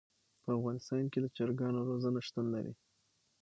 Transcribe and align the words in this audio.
په 0.43 0.49
افغانستان 0.57 1.03
کې 1.11 1.19
د 1.21 1.27
چرګانو 1.35 1.87
روزنه 1.89 2.19
شتون 2.27 2.45
لري. 2.55 2.73